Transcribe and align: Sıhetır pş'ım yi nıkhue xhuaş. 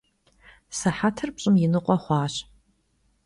Sıhetır 0.79 1.29
pş'ım 1.35 1.55
yi 1.61 1.67
nıkhue 1.73 1.97
xhuaş. 2.03 2.35